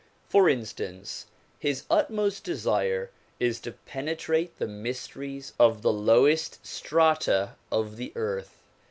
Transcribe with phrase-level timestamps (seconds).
[0.27, 1.27] For instance,
[1.59, 8.11] his utmost desire is to penetrate the mys teries of the lowest strata of the
[8.15, 8.63] earth.